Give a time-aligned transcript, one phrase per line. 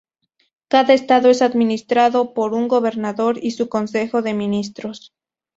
[0.67, 5.13] Cada estado es administrado por un gobernador y su Consejo de Ministros.